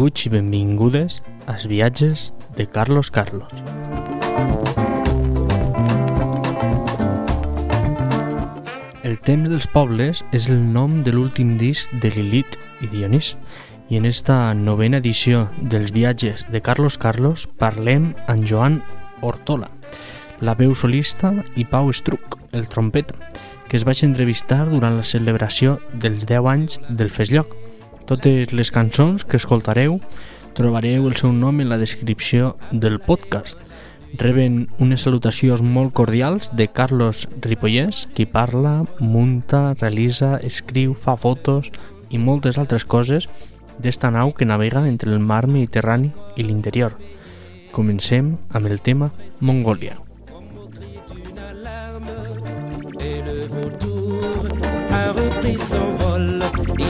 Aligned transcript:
Benvinguts 0.00 0.24
i 0.24 0.30
benvingudes 0.32 1.14
als 1.44 1.66
viatges 1.68 2.32
de 2.56 2.64
Carlos 2.66 3.10
Carlos. 3.12 3.50
El 9.04 9.20
temps 9.20 9.50
dels 9.52 9.68
pobles 9.68 10.24
és 10.32 10.48
el 10.48 10.56
nom 10.72 11.02
de 11.04 11.12
l'últim 11.12 11.58
disc 11.60 11.92
de 12.00 12.08
Lilith 12.16 12.56
i 12.80 12.88
Dionís 12.88 13.34
i 13.92 14.00
en 14.00 14.08
esta 14.08 14.54
novena 14.56 15.04
edició 15.04 15.50
dels 15.60 15.92
viatges 15.92 16.48
de 16.48 16.64
Carlos 16.64 16.96
Carlos 16.96 17.44
parlem 17.60 18.14
amb 18.24 18.48
Joan 18.48 18.80
Hortola, 19.20 19.68
la 20.40 20.56
veu 20.56 20.72
solista 20.72 21.34
i 21.60 21.68
Pau 21.68 21.92
Estruc, 21.92 22.40
el 22.56 22.72
trompeta, 22.72 23.20
que 23.68 23.76
es 23.76 23.84
vaig 23.84 24.00
entrevistar 24.08 24.64
durant 24.72 24.96
la 24.96 25.04
celebració 25.04 25.76
dels 25.92 26.24
10 26.24 26.54
anys 26.56 26.80
del 26.88 27.12
Festlloc. 27.12 27.52
Totes 28.10 28.50
les 28.50 28.72
cançons 28.74 29.22
que 29.22 29.38
escoltareu 29.38 30.00
trobareu 30.58 31.04
el 31.06 31.14
seu 31.14 31.30
nom 31.30 31.60
en 31.62 31.68
la 31.70 31.76
descripció 31.78 32.56
del 32.72 32.96
podcast. 32.98 33.60
Reben 34.18 34.64
unes 34.82 35.04
salutacions 35.06 35.62
molt 35.62 35.94
cordials 35.94 36.50
de 36.58 36.66
Carlos 36.66 37.28
Ripollès, 37.46 38.08
qui 38.10 38.26
parla, 38.26 38.80
munta, 38.98 39.76
realitza, 39.78 40.40
escriu, 40.42 40.96
fa 40.98 41.14
fotos 41.14 41.70
i 42.10 42.18
moltes 42.18 42.58
altres 42.58 42.82
coses 42.82 43.28
d'esta 43.78 44.10
nau 44.10 44.34
que 44.34 44.48
navega 44.50 44.88
entre 44.90 45.14
el 45.14 45.22
mar 45.22 45.46
Mediterrani 45.46 46.10
i 46.34 46.42
l'interior. 46.42 46.98
Comencem 47.70 48.34
amb 48.50 48.66
el 48.66 48.82
tema 48.82 49.12
Mongòlia. 49.38 50.00
A 54.90 55.04
repris 55.14 56.89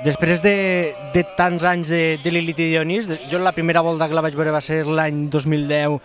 Després 0.00 0.40
de, 0.40 0.94
de 1.12 1.22
tants 1.36 1.64
anys 1.68 1.90
de, 1.92 2.16
de 2.24 2.30
Lilith 2.32 2.62
i 2.64 2.70
Dionís, 2.70 3.04
jo 3.28 3.36
la 3.42 3.52
primera 3.52 3.82
volta 3.84 4.06
que 4.08 4.16
la 4.16 4.22
vaig 4.24 4.36
veure 4.38 4.54
va 4.54 4.62
ser 4.64 4.78
l'any 4.88 5.26
2010 5.28 5.98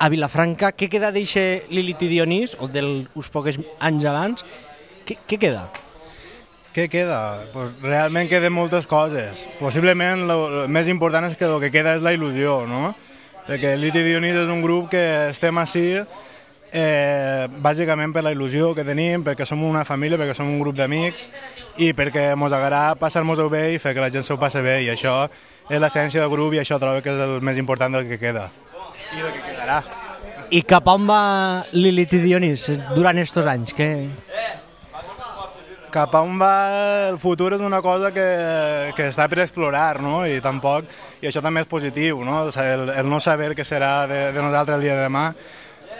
a 0.00 0.08
Vilafranca. 0.08 0.70
Què 0.72 0.88
queda 0.88 1.10
d'eixe 1.12 1.66
Lilith 1.68 2.06
i 2.06 2.08
Dionís, 2.08 2.54
o 2.56 2.70
dels 2.72 3.28
pocs 3.34 3.60
anys 3.84 4.06
abans? 4.08 4.46
Què, 5.04 5.18
què 5.28 5.36
queda? 5.42 5.66
Què 6.72 6.88
queda? 6.88 7.18
Pues 7.52 7.76
realment 7.84 8.32
queden 8.32 8.56
moltes 8.56 8.88
coses. 8.88 9.44
Possiblement 9.60 10.24
el 10.24 10.72
més 10.72 10.88
important 10.88 11.28
és 11.28 11.36
que 11.36 11.44
el 11.44 11.60
que 11.66 11.72
queda 11.74 11.98
és 11.98 12.02
la 12.06 12.14
il·lusió, 12.16 12.62
no? 12.70 12.94
Perquè 13.44 13.76
Liti 13.76 14.00
Dionís 14.08 14.40
és 14.40 14.48
un 14.48 14.64
grup 14.64 14.88
que 14.96 15.04
estem 15.28 15.60
així 15.60 16.00
eh, 16.74 17.46
bàsicament 17.62 18.12
per 18.12 18.24
la 18.26 18.32
il·lusió 18.34 18.72
que 18.74 18.84
tenim, 18.84 19.22
perquè 19.24 19.46
som 19.46 19.62
una 19.62 19.84
família, 19.86 20.18
perquè 20.18 20.34
som 20.36 20.50
un 20.50 20.58
grup 20.60 20.76
d'amics 20.76 21.28
i 21.78 21.92
perquè 21.94 22.32
ens 22.34 22.52
agrada 22.52 22.98
passar-nos-ho 22.98 23.48
bé 23.50 23.68
i 23.74 23.78
fer 23.78 23.94
que 23.94 24.02
la 24.02 24.10
gent 24.10 24.26
s'ho 24.26 24.38
passi 24.40 24.62
bé 24.64 24.80
i 24.82 24.90
això 24.92 25.22
és 25.70 25.80
l'essència 25.80 26.20
del 26.20 26.32
grup 26.34 26.54
i 26.54 26.60
això 26.60 26.80
trobo 26.82 27.00
que 27.00 27.14
és 27.14 27.24
el 27.24 27.40
més 27.40 27.58
important 27.62 27.94
del 27.94 28.08
que 28.10 28.18
queda 28.18 28.50
i 29.14 29.22
del 29.22 29.32
que 29.32 29.44
quedarà. 29.46 29.82
I 30.50 30.60
cap 30.68 30.86
on 30.92 31.06
va 31.08 31.64
Lilith 31.72 32.18
i 32.18 32.20
Dionís 32.26 32.68
durant 32.94 33.18
estos 33.18 33.46
anys? 33.46 33.72
Que... 33.72 34.10
cap 35.94 36.14
on 36.18 36.38
va 36.42 36.54
el 37.08 37.20
futur 37.22 37.52
és 37.54 37.62
una 37.62 37.80
cosa 37.82 38.10
que, 38.10 38.26
que 38.96 39.08
està 39.12 39.28
per 39.30 39.44
explorar, 39.44 40.02
no? 40.02 40.24
I 40.26 40.40
tampoc, 40.42 40.90
i 41.22 41.30
això 41.30 41.40
també 41.42 41.62
és 41.62 41.70
positiu, 41.70 42.24
no? 42.26 42.48
El, 42.50 42.88
el 42.98 43.10
no 43.10 43.20
saber 43.22 43.52
què 43.54 43.62
serà 43.62 44.08
de, 44.10 44.32
de 44.34 44.42
nosaltres 44.42 44.80
el 44.80 44.88
dia 44.88 44.96
de 44.98 45.06
demà, 45.06 45.28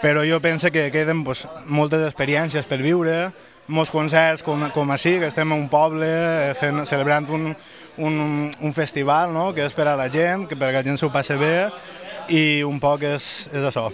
però 0.05 0.21
jo 0.21 0.39
penso 0.39 0.69
que 0.69 0.91
queden 0.91 1.23
pues, 1.23 1.47
moltes 1.65 2.03
experiències 2.05 2.67
per 2.69 2.77
viure, 2.77 3.31
molts 3.65 3.89
concerts 3.89 4.43
com, 4.45 4.67
com 4.69 4.91
així, 4.93 5.15
que 5.17 5.31
estem 5.31 5.49
a 5.49 5.57
un 5.57 5.65
poble 5.65 6.05
eh, 6.05 6.51
fent, 6.59 6.83
celebrant 6.85 7.25
un, 7.33 7.47
un, 7.97 8.19
un 8.53 8.75
festival, 8.77 9.33
no? 9.33 9.47
que 9.57 9.65
és 9.65 9.73
per 9.73 9.87
a 9.89 9.95
la 9.97 10.05
gent, 10.13 10.45
que 10.45 10.59
perquè 10.61 10.83
la 10.83 10.85
gent 10.85 11.01
s'ho 11.01 11.09
passi 11.09 11.39
bé, 11.41 11.55
i 12.29 12.61
un 12.69 12.77
poc 12.77 13.09
és, 13.15 13.31
és 13.49 13.65
això. 13.65 13.89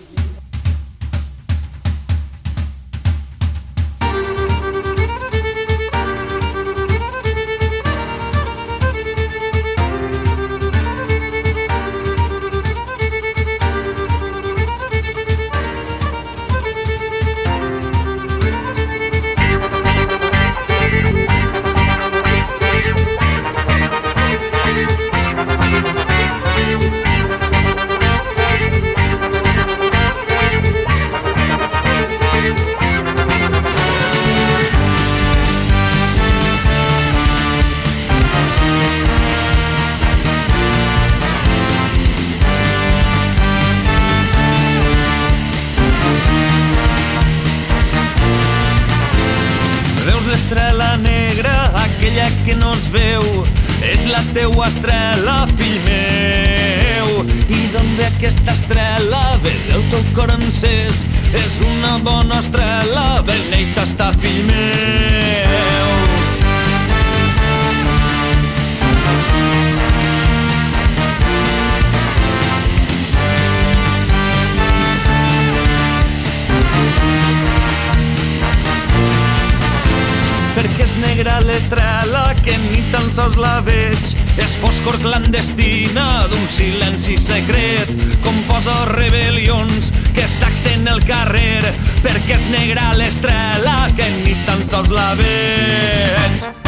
Sols 83.22 83.38
la 83.38 83.60
veig. 83.66 84.14
És 84.42 84.54
foscor 84.62 84.96
clandestina 85.04 86.06
d'un 86.32 86.48
silenci 86.50 87.18
secret, 87.20 87.92
com 88.24 88.40
posa 88.50 88.78
rebel·lions 88.94 89.92
que 90.16 90.26
sacsen 90.32 90.88
el 90.90 91.04
carrer, 91.06 91.62
perquè 92.02 92.40
és 92.40 92.50
negra 92.56 92.94
l'estrela 92.98 93.78
que 94.00 94.10
ni 94.24 94.34
tan 94.48 94.66
sols 94.72 94.90
la 94.96 95.12
veig. 95.20 96.61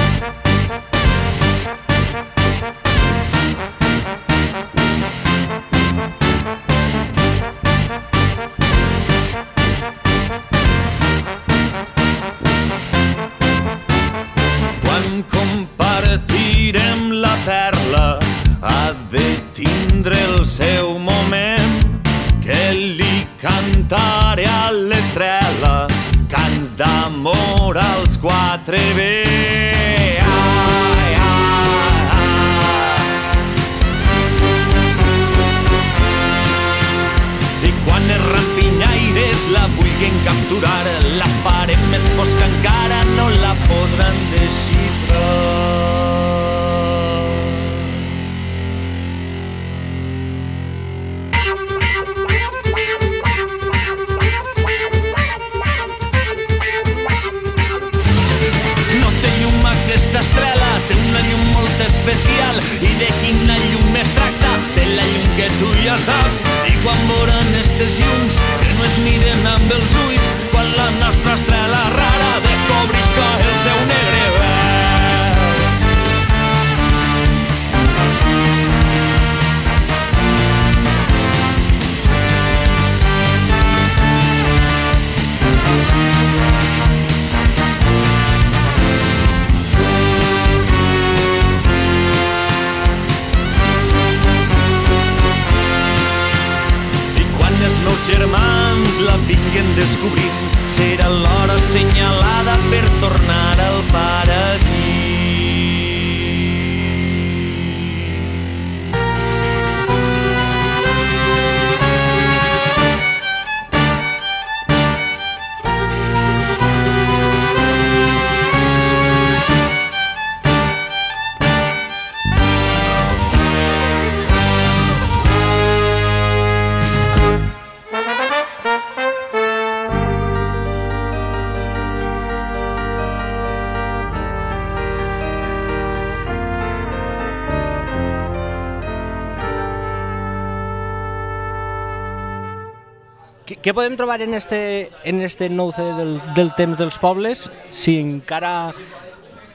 Què, 143.64 143.72
podem 143.72 143.94
trobar 143.96 144.20
en 144.20 144.34
este, 144.36 144.92
en 145.08 145.22
este 145.24 145.48
nou 145.48 145.70
CD 145.72 145.94
del, 145.96 146.18
del 146.36 146.50
temps 146.58 146.76
dels 146.76 146.98
pobles? 147.00 147.46
Si 147.72 147.96
encara 148.02 148.74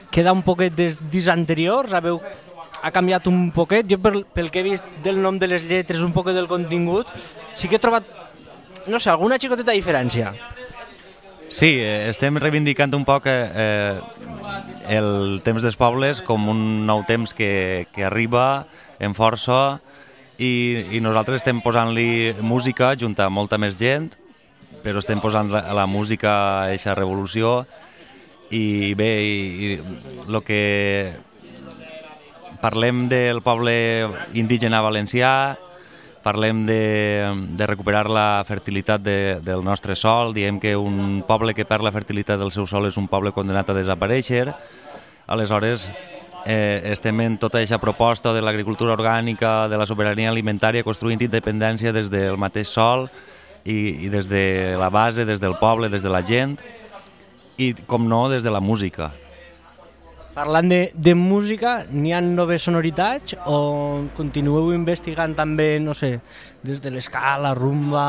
queda 0.09 0.33
un 0.33 0.41
poquet 0.41 0.73
des 0.73 0.95
discs 1.13 1.29
anteriors, 1.29 1.93
sabeu, 1.93 2.17
ha 2.81 2.89
canviat 2.89 3.27
un 3.29 3.51
poquet. 3.53 3.85
Jo 3.85 3.99
pel, 4.01 4.23
pel 4.33 4.49
que 4.49 4.63
he 4.63 4.65
vist 4.65 4.89
del 5.05 5.21
nom 5.21 5.37
de 5.37 5.51
les 5.51 5.67
lletres, 5.69 6.01
un 6.01 6.15
poquet 6.15 6.33
del 6.33 6.49
contingut, 6.49 7.11
sí 7.53 7.69
que 7.69 7.77
he 7.77 7.83
trobat, 7.83 8.07
no 8.89 8.97
sé, 8.97 9.11
alguna 9.13 9.37
xicoteta 9.37 9.77
diferència. 9.77 10.33
Sí, 11.49 11.75
eh, 11.77 12.09
estem 12.09 12.41
reivindicant 12.41 12.93
un 12.97 13.05
poc 13.05 13.29
eh, 13.29 14.01
el 14.89 15.41
temps 15.45 15.61
dels 15.61 15.77
pobles 15.77 16.23
com 16.25 16.49
un 16.49 16.65
nou 16.89 17.05
temps 17.05 17.37
que, 17.37 17.85
que 17.93 18.09
arriba 18.09 18.65
en 18.97 19.13
força 19.13 19.79
i, 20.39 20.51
i 20.95 21.01
nosaltres 21.03 21.41
estem 21.41 21.59
posant-li 21.61 22.33
música 22.39 22.93
junt 22.95 23.17
a 23.19 23.27
molta 23.29 23.59
més 23.59 23.75
gent, 23.79 24.07
però 24.83 25.01
estem 25.03 25.19
posant 25.19 25.51
la, 25.51 25.65
la 25.75 25.85
música 25.85 26.31
a 26.31 26.67
aquesta 26.69 26.95
revolució. 26.95 27.65
I 28.55 28.95
bé, 28.97 29.09
i, 29.21 29.39
i 29.67 29.73
el 30.25 30.39
que 30.41 30.61
parlem 32.63 33.07
del 33.11 33.43
poble 33.43 33.73
indígena 34.33 34.79
valencià, 34.81 35.57
parlem 36.23 36.65
de, 36.67 36.79
de 37.55 37.67
recuperar 37.67 38.07
la 38.11 38.43
fertilitat 38.47 39.03
de, 39.03 39.19
del 39.43 39.63
nostre 39.63 39.95
sol, 39.95 40.33
diem 40.35 40.59
que 40.59 40.75
un 40.75 41.21
poble 41.27 41.53
que 41.55 41.67
perd 41.67 41.85
la 41.85 41.93
fertilitat 41.95 42.39
del 42.39 42.51
seu 42.55 42.67
sol 42.67 42.87
és 42.89 42.97
un 42.99 43.07
poble 43.11 43.35
condenat 43.35 43.69
a 43.71 43.77
desaparèixer, 43.77 44.47
aleshores 45.27 45.87
eh, 46.45 46.91
estem 46.91 47.19
en 47.21 47.37
tota 47.37 47.59
aquesta 47.59 47.79
proposta 47.79 48.33
de 48.33 48.41
l'agricultura 48.41 48.93
orgànica, 48.95 49.67
de 49.69 49.77
la 49.77 49.87
sobirania 49.89 50.29
alimentària, 50.31 50.83
construint 50.83 51.21
independència 51.21 51.93
des 51.95 52.09
del 52.11 52.37
mateix 52.37 52.69
sol 52.71 53.07
i, 53.63 54.05
i 54.05 54.09
des 54.09 54.27
de 54.29 54.75
la 54.79 54.89
base, 54.89 55.25
des 55.25 55.41
del 55.41 55.57
poble, 55.59 55.89
des 55.89 56.03
de 56.03 56.11
la 56.11 56.23
gent 56.25 56.57
i, 57.59 57.73
com 57.87 58.07
no, 58.07 58.27
des 58.31 58.43
de 58.43 58.51
la 58.51 58.61
música. 58.63 59.11
Parlant 60.33 60.69
de, 60.71 60.81
de 60.95 61.13
música, 61.17 61.81
n'hi 61.91 62.13
ha 62.15 62.21
noves 62.23 62.63
sonoritats 62.63 63.35
o 63.45 64.05
continueu 64.15 64.71
investigant 64.71 65.33
també, 65.35 65.73
no 65.83 65.95
sé, 65.97 66.19
des 66.63 66.79
de 66.83 66.93
l'escala, 66.95 67.55
rumba... 67.57 68.05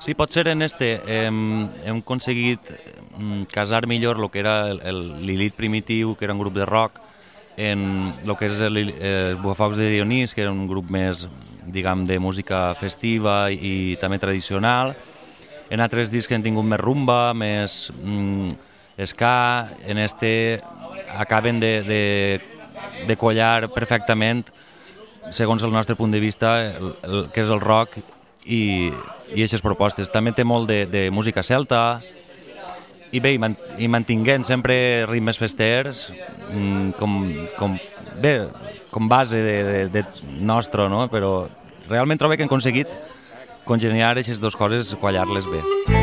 Sí, 0.00 0.14
pot 0.14 0.32
ser 0.32 0.48
en 0.48 0.62
este. 0.62 0.94
Hem, 1.04 1.68
hem 1.84 1.98
aconseguit 2.00 2.70
mm, 3.18 3.42
casar 3.52 3.86
millor 3.86 4.16
el 4.16 4.30
que 4.32 4.40
era 4.40 4.72
Lilith 4.72 5.54
primitiu, 5.54 6.14
que 6.16 6.24
era 6.24 6.32
un 6.32 6.40
grup 6.40 6.54
de 6.56 6.64
rock, 6.64 6.96
en 7.58 8.14
el 8.24 8.32
que 8.38 8.48
és 8.48 8.62
el, 8.64 8.78
el 8.80 9.36
Buafocs 9.42 9.76
de 9.76 9.90
Dionís, 9.92 10.32
que 10.32 10.40
era 10.46 10.54
un 10.54 10.64
grup 10.66 10.88
més, 10.88 11.26
diguem, 11.68 12.06
de 12.08 12.16
música 12.18 12.70
festiva 12.80 13.50
i, 13.52 13.98
també 14.00 14.16
tradicional. 14.18 14.94
En 15.68 15.84
altres 15.84 16.08
discs 16.08 16.30
que 16.30 16.38
han 16.38 16.46
tingut 16.48 16.64
més 16.64 16.80
rumba, 16.80 17.34
més 17.36 17.90
mm, 18.00 18.56
ska, 19.04 19.68
en 19.84 20.00
este 20.00 20.62
acaben 21.12 21.60
de, 21.60 21.74
de, 21.84 22.00
de 23.04 23.18
collar 23.20 23.68
perfectament, 23.68 24.46
segons 25.28 25.60
el 25.60 25.76
nostre 25.76 25.98
punt 26.00 26.16
de 26.16 26.24
vista, 26.24 26.56
el, 26.72 26.94
el, 27.04 27.28
que 27.34 27.44
és 27.44 27.52
el 27.52 27.60
rock 27.60 28.00
i, 28.44 28.90
i 29.34 29.38
aquestes 29.40 29.62
propostes. 29.64 30.10
També 30.12 30.32
té 30.36 30.44
molt 30.44 30.70
de, 30.70 30.84
de 30.90 31.04
música 31.14 31.44
celta 31.46 32.00
i 33.10 33.20
bé, 33.20 33.34
i, 33.34 33.38
man 33.42 33.56
i 33.78 33.88
mantinguent 33.90 34.46
sempre 34.46 35.06
ritmes 35.10 35.38
festers 35.40 36.08
mm, 36.52 36.92
com, 36.98 37.22
com, 37.58 37.78
bé, 38.22 38.34
com 38.90 39.08
base 39.10 39.40
de, 39.42 39.56
de, 39.64 39.86
de 39.98 40.04
nostre, 40.40 40.88
no? 40.88 41.06
però 41.10 41.48
realment 41.90 42.20
trobo 42.20 42.36
que 42.36 42.46
hem 42.46 42.52
aconseguit 42.52 42.92
congeniar 43.66 44.14
aquestes 44.14 44.42
dues 44.42 44.58
coses, 44.58 44.94
quallar-les 44.98 45.50
bé. 45.50 45.64
Hem 45.90 45.99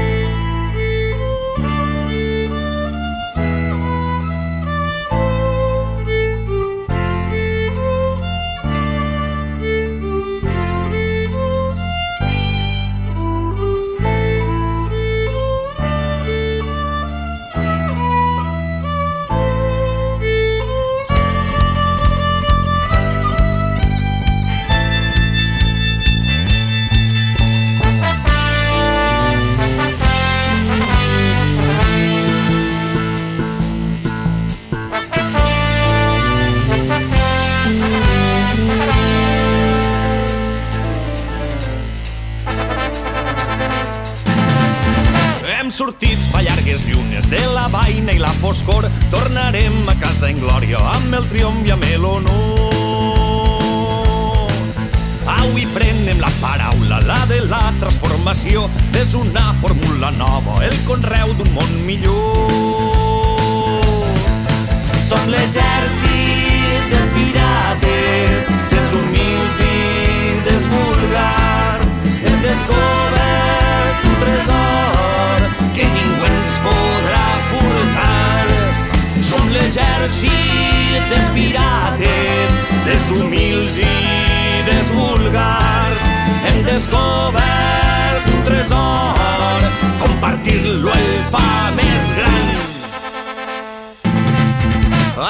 descobert 86.77 88.25
un 88.35 88.43
tresor, 88.45 89.63
compartir-lo 89.97 90.91
el 90.93 91.07
fa 91.31 91.71
més 91.73 92.11
gran. 92.19 92.45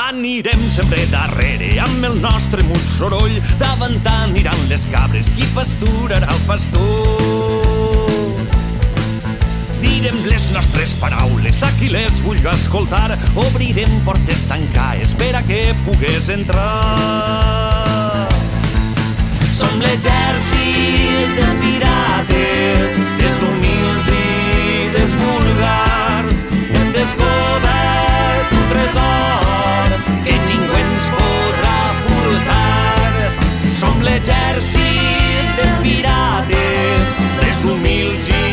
Anirem 0.10 0.66
sempre 0.74 1.06
darrere 1.14 1.70
amb 1.86 2.04
el 2.10 2.20
nostre 2.20 2.66
mut 2.68 2.84
soroll. 2.98 3.40
Davant 3.62 3.96
aniran 4.18 4.68
les 4.68 4.90
cabres, 4.92 5.32
qui 5.38 5.48
pasturarà 5.56 6.28
el 6.36 6.44
pastor. 6.50 8.44
Direm 9.80 10.20
les 10.28 10.52
nostres 10.52 10.98
paraules 11.00 11.64
a 11.64 11.72
qui 11.80 11.88
les 11.96 12.20
vulgui 12.28 12.52
escoltar. 12.52 13.16
Obrirem 13.48 14.02
portes 14.04 14.50
tancades 14.52 15.16
per 15.16 15.36
a 15.40 15.46
que 15.48 15.70
pugues 15.86 16.28
entrar. 16.42 17.87
Som 19.58 19.80
l'exèrcit 19.82 21.32
dels 21.34 21.54
pirates, 21.58 22.98
dels 23.18 23.40
humils 23.42 24.10
i 24.14 24.84
dels 24.94 25.16
vulgars. 25.18 26.44
Hem 26.76 26.92
descobert 26.94 28.54
un 28.54 28.68
tresor 28.70 29.98
que 30.28 30.38
ningú 30.46 30.78
ens 30.84 31.10
podrà 31.16 31.80
furtar. 32.04 33.26
Som 33.82 34.06
l'exèrcit 34.06 35.50
dels 35.58 35.76
pirates, 35.82 37.20
dels 37.42 37.66
humils 37.66 38.30
i 38.30 38.48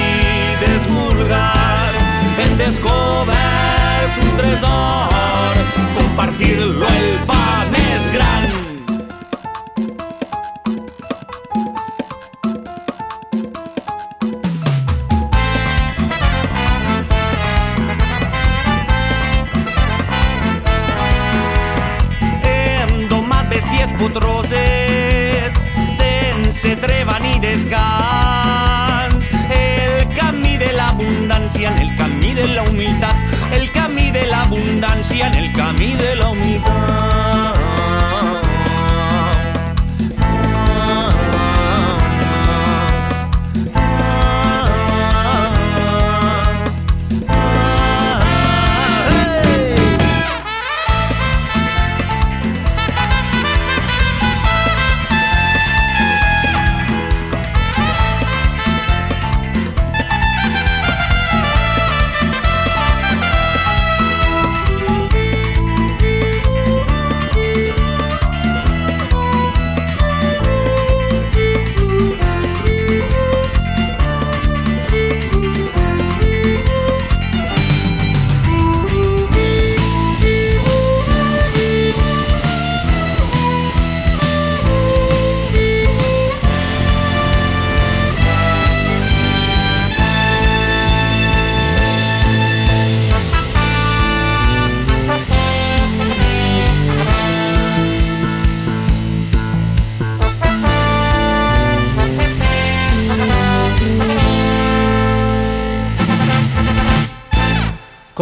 dels 0.65 0.93
vulgars. 0.97 2.13
Hem 2.41 2.61
descobert 2.65 4.21
un 4.25 4.37
tresor, 4.41 5.65
compartir-lo 6.01 6.95
el 6.97 7.11
fa 7.29 7.43
més 7.77 8.15
gran. 8.17 8.64
En 35.85 35.91
el 35.91 35.97
camí 35.97 35.97
de 35.97 36.17
la 36.17 36.29
humilitat. 36.31 36.94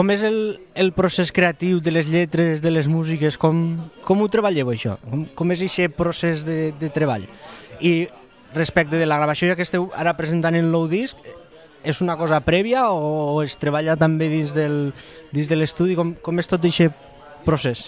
Com 0.02 0.10
és 0.10 0.24
el, 0.26 0.56
el 0.74 0.88
procés 0.90 1.30
creatiu 1.30 1.76
de 1.78 1.92
les 1.94 2.08
lletres, 2.10 2.58
de 2.58 2.72
les 2.72 2.88
músiques? 2.90 3.36
Com, 3.38 3.76
com 4.02 4.18
ho 4.18 4.24
treballeu, 4.26 4.72
això? 4.72 4.96
Com, 5.06 5.20
com 5.38 5.52
és 5.54 5.60
aquest 5.62 5.92
procés 5.94 6.40
de, 6.42 6.72
de 6.74 6.88
treball? 6.90 7.28
I 7.78 8.08
respecte 8.50 8.98
de 8.98 9.06
la 9.06 9.20
gravació 9.20 9.52
ja 9.52 9.54
que 9.54 9.62
esteu 9.62 9.92
ara 9.94 10.16
presentant 10.18 10.58
el 10.58 10.66
nou 10.72 10.88
disc, 10.90 11.14
és 11.86 12.00
una 12.02 12.16
cosa 12.18 12.40
prèvia 12.42 12.88
o 12.90 13.36
es 13.44 13.54
treballa 13.62 13.94
també 13.94 14.26
dins, 14.32 14.50
del, 14.56 14.90
dins 15.30 15.46
de 15.46 15.60
l'estudi? 15.60 15.94
Com, 15.94 16.16
com 16.18 16.42
és 16.42 16.50
tot 16.50 16.66
aquest 16.66 17.06
procés? 17.46 17.84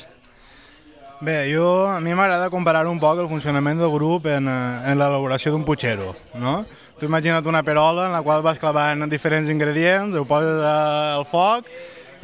Bé, 1.18 1.50
jo, 1.50 1.66
a 1.90 1.99
mi 1.99 2.14
m'agrada 2.14 2.47
comparar 2.54 2.85
un 2.87 3.02
poc 3.02 3.25
el 3.25 3.30
funcionament 3.33 3.83
del 3.83 3.90
grup 3.90 4.30
en, 4.30 4.47
eh, 4.47 4.92
en 4.92 5.02
l'elaboració 5.02 5.50
d'un 5.50 5.66
putxero, 5.66 6.14
no? 6.38 6.61
Tu 6.94 7.11
imagina't 7.11 7.50
una 7.50 7.66
perola 7.66 8.06
en 8.06 8.14
la 8.14 8.23
qual 8.23 8.47
vas 8.47 8.62
clavant 8.62 9.02
diferents 9.11 9.50
ingredients, 9.50 10.14
ho 10.14 10.23
poses 10.30 10.62
al 10.62 11.26
foc, 11.26 11.66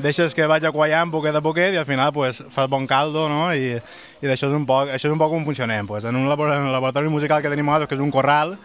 deixes 0.03 0.35
que 0.35 0.47
vagi 0.51 0.71
quallant 0.75 1.13
poquet 1.13 1.37
a 1.37 1.43
poquet 1.45 1.75
i 1.75 1.81
al 1.81 1.87
final 1.89 2.13
pues, 2.13 2.43
fas 2.51 2.69
bon 2.69 2.87
caldo, 2.87 3.29
no? 3.29 3.51
I, 3.55 3.77
i 4.21 4.27
això 4.29 4.51
és 4.51 4.57
un 4.57 4.67
poc, 4.69 4.91
això 4.91 5.09
és 5.09 5.15
un 5.15 5.21
poc 5.21 5.33
com 5.33 5.45
funcionem. 5.47 5.87
Pues, 5.87 6.05
en 6.05 6.17
un 6.17 6.27
el 6.31 6.73
laboratori 6.73 7.09
musical 7.09 7.43
que 7.43 7.53
tenim 7.53 7.67
nosaltres, 7.67 7.89
que 7.89 7.99
és 7.99 8.05
un 8.05 8.11
corral, 8.11 8.59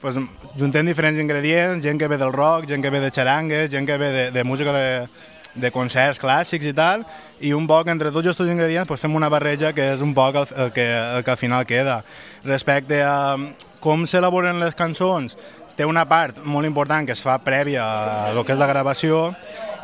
pues, 0.00 0.16
juntem 0.58 0.86
diferents 0.86 1.20
ingredients, 1.20 1.84
gent 1.84 1.98
que 1.98 2.08
ve 2.08 2.18
del 2.18 2.32
rock, 2.32 2.66
gent 2.68 2.82
que 2.82 2.90
ve 2.90 3.00
de 3.00 3.10
xarangues, 3.10 3.70
gent 3.70 3.86
que 3.86 3.96
ve 3.96 4.10
de, 4.12 4.30
de 4.30 4.44
música 4.44 4.72
de, 4.72 5.08
de 5.54 5.70
concerts 5.70 6.20
clàssics 6.20 6.66
i 6.66 6.74
tal, 6.74 7.04
i 7.40 7.52
un 7.52 7.66
poc 7.68 7.88
entre 7.92 8.10
tots 8.10 8.30
aquests 8.30 8.52
ingredients 8.52 8.88
pues, 8.88 9.00
fem 9.00 9.14
una 9.14 9.30
barreja 9.32 9.72
que 9.72 9.92
és 9.94 10.02
un 10.04 10.14
poc 10.14 10.38
el, 10.42 10.46
el, 10.56 10.72
que, 10.72 10.86
el 11.18 11.24
que 11.24 11.34
al 11.34 11.40
final 11.40 11.66
queda. 11.66 12.02
Respecte 12.44 13.02
a 13.04 13.36
com 13.82 14.06
s'elaboren 14.06 14.60
les 14.62 14.76
cançons, 14.78 15.36
té 15.76 15.86
una 15.88 16.04
part 16.08 16.42
molt 16.44 16.68
important 16.68 17.06
que 17.06 17.14
es 17.16 17.22
fa 17.24 17.38
prèvia 17.42 17.84
a 17.84 18.32
lo 18.36 18.44
que 18.44 18.54
és 18.54 18.60
la 18.60 18.68
gravació, 18.70 19.32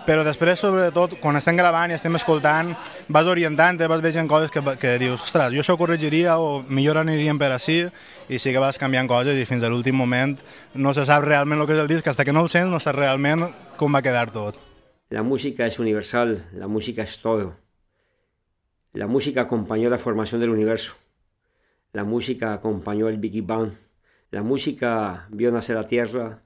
però 0.08 0.22
després, 0.24 0.56
sobretot, 0.56 1.18
quan 1.20 1.36
estem 1.36 1.58
gravant 1.58 1.92
i 1.92 1.96
estem 1.98 2.14
escoltant, 2.16 2.70
vas 3.12 3.26
orientant, 3.28 3.76
vas 3.92 4.00
veient 4.00 4.30
coses 4.30 4.48
que, 4.48 4.62
que 4.80 4.94
dius, 4.96 5.20
ostres, 5.26 5.52
jo 5.52 5.60
això 5.60 5.76
corregiria 5.76 6.38
o 6.40 6.62
millor 6.64 6.96
aniríem 7.02 7.36
per 7.36 7.50
així, 7.52 7.82
i 8.32 8.40
sí 8.40 8.54
que 8.54 8.62
vas 8.62 8.80
canviant 8.80 9.10
coses 9.10 9.36
i 9.36 9.44
fins 9.44 9.66
a 9.66 9.68
l'últim 9.68 9.98
moment 10.00 10.32
no 10.72 10.94
se 10.96 11.04
sap 11.04 11.26
realment 11.26 11.60
el 11.60 11.68
que 11.68 11.76
és 11.76 11.82
el 11.84 11.92
disc, 11.92 12.08
fins 12.08 12.24
que 12.24 12.32
no 12.32 12.46
el 12.46 12.48
sents 12.48 12.72
no 12.72 12.80
saps 12.80 12.96
realment 12.96 13.50
com 13.76 13.92
va 13.92 14.00
quedar 14.00 14.30
tot. 14.32 14.56
La 15.12 15.22
música 15.22 15.68
es 15.68 15.78
universal, 15.78 16.38
la 16.56 16.72
música 16.72 17.04
es 17.04 17.20
todo. 17.20 17.52
La 18.94 19.06
música 19.06 19.42
acompañó 19.42 19.90
la 19.90 19.98
formación 19.98 20.40
del 20.40 20.56
universo. 20.56 20.96
La 21.92 22.04
música 22.04 22.54
acompañó 22.54 23.10
el 23.10 23.18
Big 23.18 23.44
Bang. 23.44 23.72
La 24.30 24.42
música 24.42 25.26
vio 25.28 25.52
nacer 25.52 25.76
la 25.76 25.86
tierra, 25.86 26.42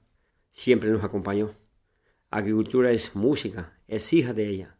siempre 0.51 0.89
nos 0.89 1.03
acompañó. 1.03 1.62
Agricultura 2.35 2.89
es 2.89 3.15
música, 3.15 3.73
es 3.87 4.11
hija 4.11 4.33
de 4.33 4.49
ella. 4.49 4.75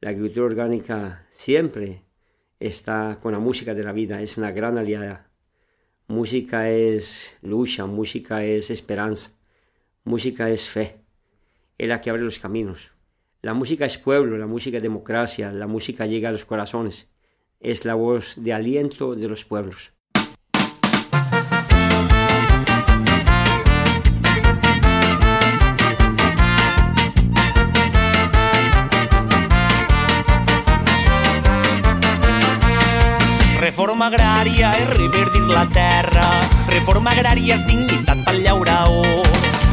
La 0.00 0.08
agricultura 0.08 0.46
orgánica 0.46 1.26
siempre 1.28 2.04
está 2.58 3.18
con 3.20 3.32
la 3.32 3.38
música 3.38 3.74
de 3.74 3.84
la 3.84 3.92
vida, 3.92 4.22
es 4.22 4.38
una 4.38 4.50
gran 4.50 4.78
aliada. 4.78 5.28
Música 6.06 6.70
es 6.70 7.36
lucha, 7.42 7.84
música 7.84 8.44
es 8.44 8.70
esperanza, 8.70 9.32
música 10.04 10.48
es 10.48 10.70
fe, 10.70 11.02
es 11.76 11.86
la 11.86 12.00
que 12.00 12.08
abre 12.08 12.22
los 12.22 12.38
caminos. 12.38 12.94
La 13.42 13.52
música 13.52 13.84
es 13.84 13.98
pueblo, 13.98 14.38
la 14.38 14.46
música 14.46 14.78
es 14.78 14.82
democracia, 14.82 15.52
la 15.52 15.66
música 15.66 16.06
llega 16.06 16.30
a 16.30 16.32
los 16.32 16.46
corazones, 16.46 17.12
es 17.60 17.84
la 17.84 17.92
voz 17.92 18.42
de 18.42 18.54
aliento 18.54 19.14
de 19.14 19.28
los 19.28 19.44
pueblos. 19.44 19.92
Reforma 33.76 34.06
agrària 34.08 34.70
és 34.80 34.86
reverdir 34.88 35.42
la 35.50 35.66
terra. 35.68 36.22
Reforma 36.70 37.12
agrària 37.12 37.58
és 37.58 37.66
dignitat 37.68 38.24
pel 38.24 38.40
llauraor. 38.40 39.28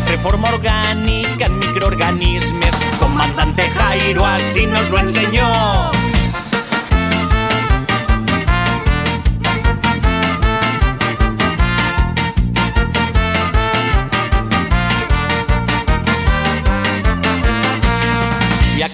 Reforma 0.09 0.51
orgànica 0.51 1.47
en 1.47 1.55
microorganismes. 1.63 2.83
Comandante 2.99 3.71
Jairo 3.79 4.27
así 4.27 4.67
nos 4.67 4.89
lo 4.89 4.99
enseñó. 5.07 6.02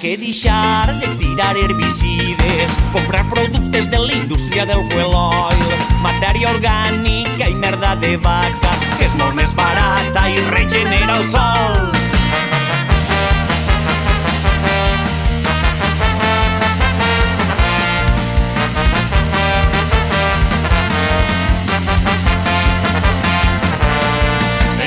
Que 0.01 0.17
deixar 0.17 0.97
de 0.99 1.07
tirar 1.17 1.57
herbicides, 1.57 2.71
comprar 2.93 3.27
productes 3.29 3.91
de 3.91 3.99
la 3.99 4.13
indústria 4.13 4.65
del 4.65 4.81
fuel 4.89 5.11
oil, 5.13 5.73
matèria 6.01 6.51
orgànica 6.53 7.49
i 7.49 7.55
merda 7.55 7.95
de 7.99 8.15
vaca, 8.15 8.71
que 8.95 9.09
és 9.09 9.15
molt 9.19 9.35
més 9.35 9.51
barata 9.55 10.29
i 10.31 10.39
regenera 10.47 11.17
el 11.19 11.27
sol. 11.27 11.91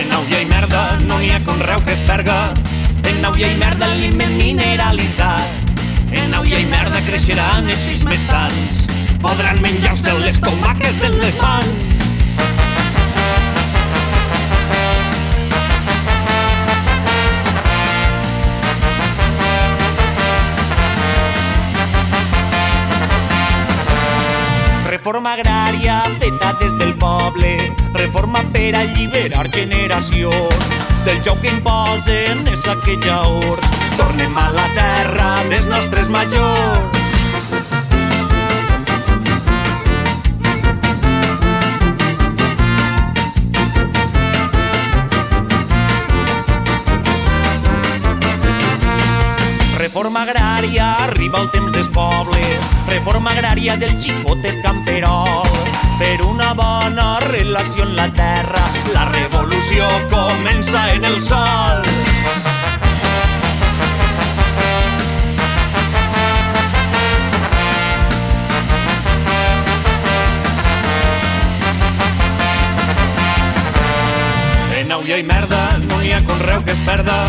En 0.00 0.18
i 0.40 0.44
merda 0.46 0.84
no 1.04 1.18
n'hi 1.18 1.34
ha 1.36 1.42
conreu 1.44 1.84
que 1.84 1.98
es 2.00 2.06
perga. 2.08 2.71
En 3.08 3.20
Nauia 3.22 3.48
i 3.52 3.56
merda 3.58 3.88
aliment 3.92 4.36
mineralitzat. 4.38 5.72
En 6.12 6.30
Nauia 6.30 6.60
i 6.62 6.66
merda 6.70 7.00
creixeran 7.06 7.70
els 7.70 7.86
fills 7.88 8.04
més 8.08 8.26
sants. 8.28 8.84
Podran 9.22 9.62
menjar-se 9.62 10.14
les 10.18 10.38
tomaques 10.42 11.00
de 11.00 11.10
les 11.16 11.40
mans. 11.40 11.88
Reforma 24.92 25.32
agrària 25.34 26.02
feta 26.20 26.52
des 26.60 26.76
del 26.78 26.92
poble, 27.00 27.72
reforma 27.96 28.44
per 28.54 28.74
alliberar 28.76 29.48
generacions. 29.50 30.91
Del 31.04 31.18
joc 31.26 31.40
que 31.42 31.50
imposen 31.50 32.44
és 32.46 32.62
aquella 32.70 33.16
or, 33.26 33.58
tornem 33.98 34.36
a 34.38 34.44
la 34.54 34.68
terra 34.76 35.30
dels 35.50 35.66
nostres 35.66 36.06
majors. 36.14 37.00
Reforma 49.82 50.22
agrària, 50.22 50.86
arriba 51.08 51.42
el 51.42 51.50
temps 51.50 51.74
dels 51.74 51.90
pobles. 51.90 52.72
Reforma 52.86 53.34
agrària 53.34 53.74
del 53.76 53.98
xicotet 53.98 54.62
camperol. 54.62 55.31
Per 56.02 56.20
una 56.26 56.52
bona 56.52 57.20
relació 57.20 57.84
en 57.84 57.94
la 57.94 58.08
terra, 58.12 58.62
la 58.92 59.04
revolució 59.12 59.86
comença 60.10 60.80
en 60.96 61.04
el 61.04 61.20
sol. 61.22 61.86
En 74.80 74.90
Nauia 74.90 75.22
i 75.22 75.22
merda 75.22 75.64
no 75.86 76.02
hi 76.02 76.10
ha 76.10 76.22
conreu 76.26 76.66
que 76.66 76.74
es 76.74 76.82
perda. 76.90 77.20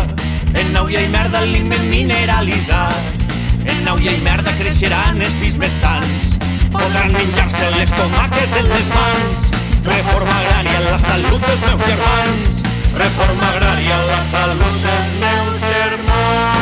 En 0.50 0.74
Nauia 0.74 1.06
i 1.06 1.14
merda 1.14 1.46
aliment 1.46 1.90
mineralitzat. 1.94 3.26
En 3.70 3.84
Nauia 3.86 4.18
i 4.18 4.24
merda 4.30 4.58
creixeran 4.58 5.22
els 5.22 5.38
fills 5.38 5.62
més 5.62 5.78
sants. 5.78 6.33
Podran 6.74 7.12
menjar-se 7.12 7.70
les 7.76 7.90
tomaques 7.98 8.56
en 8.60 8.68
les 8.72 8.88
mans. 8.94 9.44
Reforma 9.86 10.34
agrària, 10.40 10.80
la 10.88 10.98
salut 11.06 11.46
dels 11.46 11.62
meus 11.68 11.86
germans. 11.86 12.64
Reforma 13.04 13.52
agrària, 13.52 14.02
la 14.10 14.20
salut 14.34 14.82
dels 14.88 15.16
meus 15.22 15.64
germans. 15.70 16.53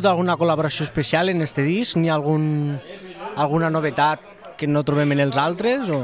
Tingut 0.00 0.14
alguna 0.16 0.38
col·laboració 0.40 0.86
especial 0.86 1.28
en 1.28 1.42
este 1.44 1.60
disc? 1.60 1.98
N'hi 2.00 2.08
ha 2.08 2.14
algun, 2.14 2.78
alguna 3.36 3.68
novetat 3.68 4.22
que 4.56 4.64
no 4.64 4.80
trobem 4.80 5.12
en 5.12 5.20
els 5.26 5.36
altres? 5.36 5.90
O... 5.92 5.98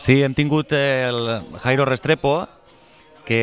Sí, 0.00 0.22
hem 0.24 0.32
tingut 0.32 0.72
el 0.72 1.44
Jairo 1.60 1.84
Restrepo, 1.84 2.46
que 3.28 3.42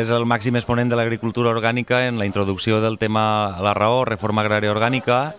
és 0.00 0.10
el 0.10 0.26
màxim 0.26 0.58
exponent 0.58 0.90
de 0.90 0.98
l'agricultura 0.98 1.54
orgànica 1.54 2.02
en 2.08 2.18
la 2.18 2.26
introducció 2.26 2.80
del 2.82 2.98
tema 2.98 3.54
La 3.62 3.76
raó, 3.78 4.02
reforma 4.02 4.42
agrària 4.42 4.74
orgànica, 4.74 5.36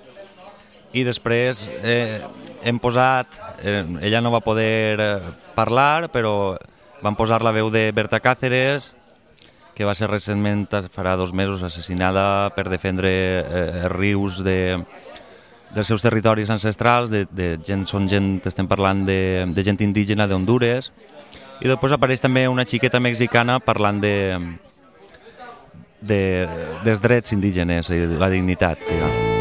i 0.95 1.03
després 1.03 1.67
eh, 1.83 2.21
hem 2.63 2.79
posat, 2.79 3.41
eh, 3.59 3.83
ella 4.07 4.23
no 4.23 4.31
va 4.31 4.39
poder 4.39 4.95
eh, 4.95 5.13
parlar, 5.51 6.07
però 6.15 6.55
van 7.03 7.19
posar 7.19 7.43
la 7.43 7.51
veu 7.51 7.67
de 7.75 7.89
Berta 7.91 8.23
Cáceres, 8.23 8.93
que 9.77 9.85
va 9.85 9.93
ser 9.93 10.09
recentment, 10.09 10.65
farà 10.89 11.13
dos 11.19 11.35
mesos, 11.37 11.61
assassinada 11.61 12.49
per 12.55 12.65
defendre 12.65 13.11
eh, 13.13 13.85
rius 13.93 14.41
de, 14.41 14.79
dels 15.75 15.91
seus 15.91 16.01
territoris 16.01 16.49
ancestrals, 16.49 17.13
de, 17.13 17.27
de 17.29 17.51
gent, 17.61 17.85
són 17.85 18.09
gent, 18.09 18.39
estem 18.49 18.65
parlant 18.65 19.05
de, 19.05 19.45
de 19.53 19.67
gent 19.67 19.83
indígena 19.85 20.25
d'Honduras, 20.25 20.89
i 21.61 21.69
després 21.69 21.93
apareix 21.93 22.25
també 22.25 22.47
una 22.49 22.65
xiqueta 22.65 23.01
mexicana 23.01 23.59
parlant 23.61 24.01
de, 24.01 24.17
de, 26.01 26.21
dels 26.85 27.01
drets 27.01 27.37
indígenes 27.37 27.93
i 27.93 28.05
la 28.17 28.33
dignitat, 28.33 28.81
diguem. 28.89 29.36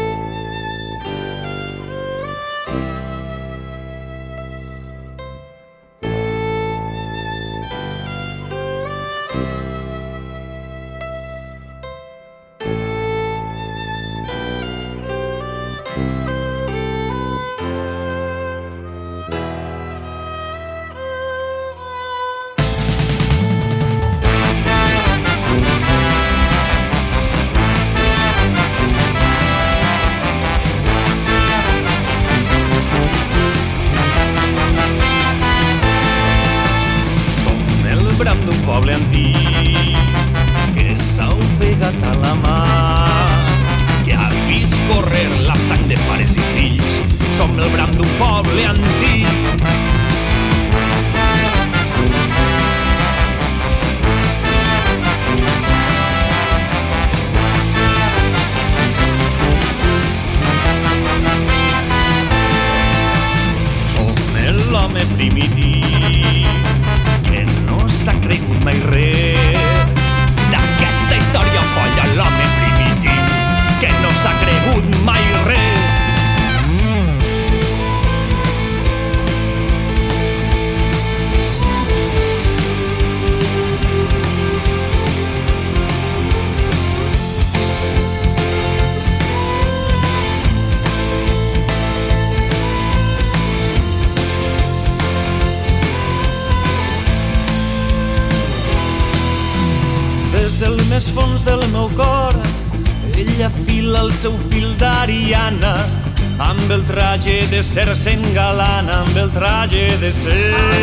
De 107.97 108.03
ser 108.03 108.13
s'engalana 108.13 108.99
amb 109.01 109.17
el 109.17 109.29
traje 109.31 109.97
de 110.01 110.11
ser 110.13 110.76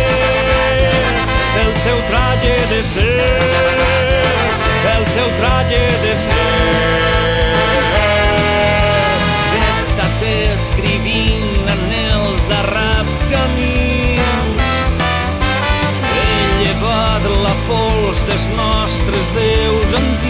del 1.56 1.72
seu 1.84 1.98
traje 2.10 2.54
de 2.72 2.82
ser, 2.82 3.28
del 4.86 5.06
seu 5.14 5.28
traje 5.40 5.82
de 6.04 6.12
ser. 6.24 6.66
He 9.52 9.62
estat 9.72 10.26
escrivint 10.32 11.72
en 11.76 11.84
els 12.02 12.44
arraps 12.60 13.24
camins, 13.32 14.70
he 16.12 16.28
llevat 16.60 17.30
la 17.46 17.56
pols 17.70 18.22
dels 18.28 18.46
nostres 18.60 19.34
déus 19.40 20.00
antics, 20.02 20.25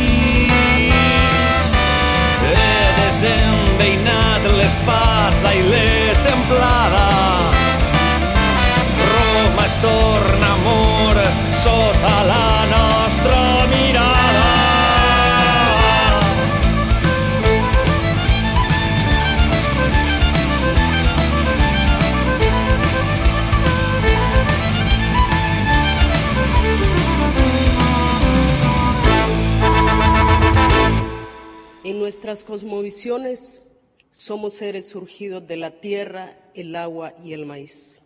cosmovisiones 32.44 33.62
somos 34.10 34.54
seres 34.54 34.88
surgidos 34.88 35.46
de 35.46 35.56
la 35.56 35.80
tierra, 35.80 36.36
el 36.54 36.74
agua 36.74 37.14
y 37.22 37.34
el 37.34 37.46
maíz. 37.46 38.02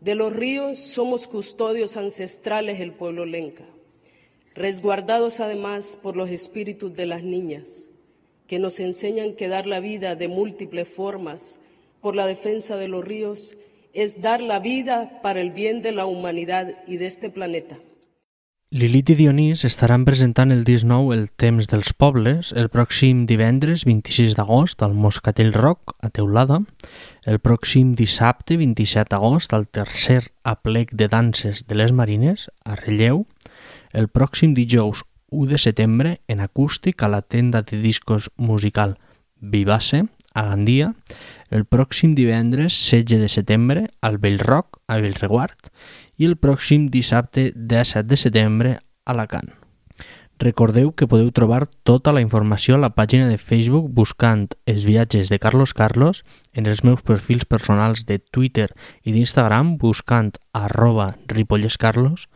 De 0.00 0.14
los 0.14 0.32
ríos 0.32 0.78
somos 0.78 1.28
custodios 1.28 1.96
ancestrales 1.96 2.78
del 2.78 2.92
pueblo 2.92 3.26
lenca, 3.26 3.64
resguardados 4.54 5.40
además 5.40 5.98
por 6.02 6.16
los 6.16 6.30
espíritus 6.30 6.94
de 6.94 7.04
las 7.04 7.22
niñas, 7.22 7.90
que 8.46 8.58
nos 8.58 8.80
enseñan 8.80 9.34
que 9.34 9.48
dar 9.48 9.66
la 9.66 9.80
vida 9.80 10.14
de 10.14 10.28
múltiples 10.28 10.88
formas 10.88 11.60
por 12.00 12.16
la 12.16 12.26
defensa 12.26 12.76
de 12.76 12.88
los 12.88 13.04
ríos 13.04 13.58
es 13.92 14.22
dar 14.22 14.40
la 14.40 14.58
vida 14.58 15.20
para 15.22 15.40
el 15.40 15.50
bien 15.50 15.82
de 15.82 15.92
la 15.92 16.06
humanidad 16.06 16.82
y 16.86 16.96
de 16.96 17.06
este 17.06 17.28
planeta. 17.28 17.78
Lilith 18.70 19.08
i 19.08 19.14
Dionís 19.16 19.62
estaran 19.64 20.02
presentant 20.04 20.50
el 20.52 20.60
disc 20.60 20.84
nou 20.84 21.06
El 21.14 21.30
temps 21.40 21.64
dels 21.70 21.94
pobles 21.96 22.50
el 22.52 22.66
pròxim 22.68 23.22
divendres 23.24 23.86
26 23.88 24.34
d'agost 24.36 24.82
al 24.84 24.92
Moscatell 24.92 25.54
Rock 25.54 25.94
a 26.04 26.10
Teulada, 26.12 26.58
el 27.24 27.40
pròxim 27.40 27.94
dissabte 27.96 28.58
27 28.60 29.08
d'agost 29.08 29.54
al 29.56 29.64
tercer 29.72 30.18
aplec 30.44 30.92
de 30.92 31.08
danses 31.08 31.62
de 31.64 31.78
les 31.80 31.94
Marines 31.96 32.50
a 32.66 32.76
Relleu, 32.76 33.24
el 33.96 34.10
pròxim 34.12 34.52
dijous 34.52 35.00
1 35.30 35.48
de 35.48 35.62
setembre 35.64 36.20
en 36.28 36.44
acústic 36.44 37.00
a 37.02 37.08
la 37.08 37.22
tenda 37.22 37.62
de 37.62 37.80
discos 37.80 38.28
musical 38.36 38.98
Vivace 39.40 40.04
a 40.34 40.42
Gandia, 40.50 40.92
el 41.48 41.64
pròxim 41.64 42.12
divendres 42.12 42.76
16 42.76 43.16
de 43.16 43.32
setembre 43.32 43.88
al 44.02 44.20
Bellrock 44.20 44.82
a 44.86 45.00
Bellreguard 45.00 45.72
i 46.18 46.26
el 46.26 46.36
pròxim 46.36 46.90
dissabte 46.92 47.52
17 47.54 48.04
de 48.10 48.20
setembre 48.20 48.74
a 48.76 49.14
Alacant. 49.14 49.48
Recordeu 50.38 50.92
que 50.94 51.08
podeu 51.10 51.32
trobar 51.34 51.66
tota 51.82 52.12
la 52.14 52.20
informació 52.22 52.76
a 52.76 52.82
la 52.82 52.92
pàgina 52.94 53.26
de 53.26 53.40
Facebook 53.42 53.88
buscant 53.90 54.44
els 54.70 54.84
viatges 54.86 55.32
de 55.32 55.38
Carlos 55.42 55.74
Carlos 55.74 56.22
en 56.52 56.70
els 56.70 56.84
meus 56.86 57.02
perfils 57.02 57.42
personals 57.42 58.04
de 58.06 58.20
Twitter 58.20 58.68
i 59.02 59.10
d'Instagram 59.16 59.74
buscant 59.82 60.30
arroba 60.54 61.16
ripollescarlos, 61.26 62.28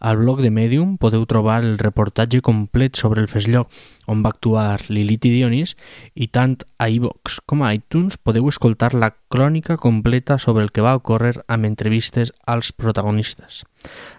al 0.00 0.16
blog 0.16 0.40
de 0.40 0.50
Medium 0.50 0.96
podeu 0.96 1.26
trobar 1.28 1.60
el 1.62 1.76
reportatge 1.78 2.40
complet 2.40 2.96
sobre 2.96 3.20
el 3.20 3.28
Feslló 3.28 3.66
on 4.08 4.24
va 4.24 4.32
actuar 4.32 4.80
Lilith 4.88 5.28
i 5.28 5.32
Dionís 5.34 5.76
i 6.16 6.30
tant 6.32 6.56
a 6.80 6.88
iVox 6.88 7.38
com 7.44 7.62
a 7.62 7.74
iTunes 7.76 8.16
podeu 8.16 8.48
escoltar 8.48 8.94
la 8.96 9.12
crònica 9.28 9.76
completa 9.76 10.38
sobre 10.38 10.64
el 10.64 10.72
que 10.72 10.82
va 10.82 10.96
ocórrer 10.96 11.36
amb 11.46 11.68
entrevistes 11.68 12.32
als 12.46 12.72
protagonistes. 12.72 13.62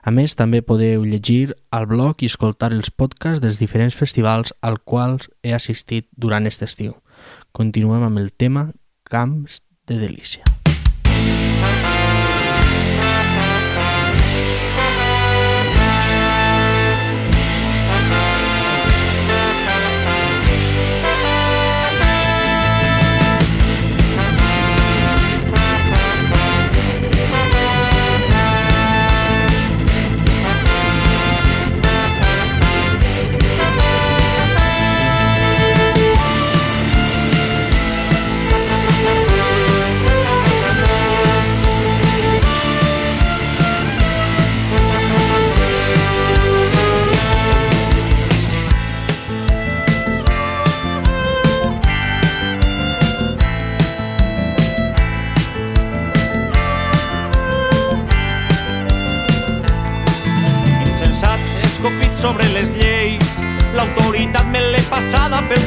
A 0.06 0.14
més, 0.14 0.38
també 0.38 0.62
podeu 0.62 1.04
llegir 1.04 1.58
al 1.74 1.90
blog 1.90 2.22
i 2.22 2.30
escoltar 2.30 2.72
els 2.72 2.94
podcasts 2.94 3.42
dels 3.42 3.60
diferents 3.60 3.98
festivals 3.98 4.54
als 4.62 4.86
quals 4.86 5.30
he 5.42 5.58
assistit 5.58 6.08
durant 6.16 6.46
aquest 6.46 6.70
estiu. 6.70 6.96
Continuem 7.52 8.06
amb 8.06 8.22
el 8.22 8.32
tema 8.32 8.70
Camps 9.04 9.62
de 9.90 9.98
Delícia. 10.00 10.61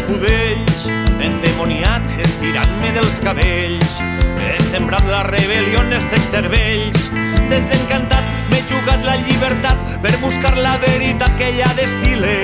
Budells, 0.09 0.87
endemoniat, 1.23 2.07
estirant-me 2.25 2.93
dels 2.97 3.19
cabells, 3.25 3.97
he 4.43 4.59
sembrat 4.69 5.07
la 5.09 5.23
rebel·lió 5.29 5.83
en 5.85 5.97
els 5.99 6.09
seus 6.11 6.27
cervells, 6.33 7.09
desencantat, 7.53 8.25
m'he 8.51 8.63
jugat 8.69 9.05
la 9.07 9.17
llibertat 9.25 9.99
per 10.05 10.15
buscar 10.23 10.55
la 10.59 10.77
veritat 10.83 11.37
que 11.39 11.51
ella 11.53 11.73
destile. 11.79 12.37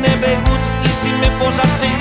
N'he 0.00 0.14
begut 0.24 0.86
i 0.88 0.94
si 1.02 1.14
m'he 1.20 1.32
posat 1.38 1.78
sellut, 1.82 1.99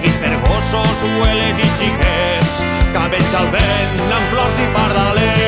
Seguit 0.00 0.20
per 0.22 0.36
gossos, 0.46 1.02
hueles 1.04 1.58
i 1.60 1.66
xiquets, 1.76 2.54
cabells 2.94 3.36
al 3.36 3.52
vent 3.52 4.00
amb 4.16 4.32
flors 4.32 4.64
i 4.64 4.72
pardalets. 4.78 5.39